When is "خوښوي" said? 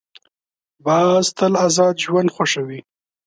2.35-2.79